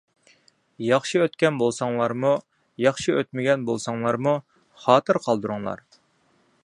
ياخشى 0.83 1.19
ئۆتكەن 1.25 1.59
بولساڭلارمۇ، 1.59 2.31
ياخشى 2.85 3.15
ئۆتمىگەن 3.19 3.67
بولساڭلارمۇ 3.71 4.35
خاتىرە 4.87 5.23
قالدۇرۇڭلار. 5.29 5.87